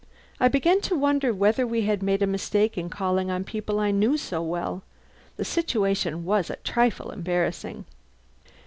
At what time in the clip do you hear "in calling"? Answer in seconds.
2.75-3.29